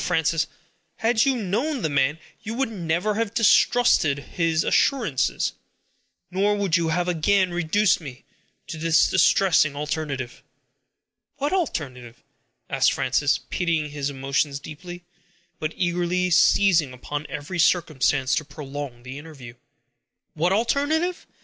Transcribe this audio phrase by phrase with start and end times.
[0.03, 0.47] Frances!
[0.95, 5.53] had you known the man, you would never have distrusted his assurance;
[6.31, 8.25] nor would you have again reduced me
[8.65, 10.41] to this distressing alternative."
[11.35, 12.23] "What alternative?"
[12.67, 15.03] asked Frances, pitying his emotions deeply,
[15.59, 19.53] but eagerly seizing upon every circumstance to prolong the interview.
[20.33, 21.27] "What alternative!